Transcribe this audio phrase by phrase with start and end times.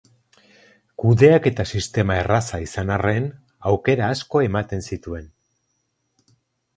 [1.01, 3.27] Kudeaketa sistema erraza izan arren,
[3.73, 5.29] aukera asko ematen zituen.